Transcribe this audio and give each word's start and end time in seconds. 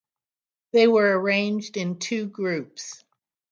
They 0.73 0.87
were 0.87 1.15
arranged 1.19 1.77
in 1.77 1.99
two 1.99 2.25
groups. 2.25 3.03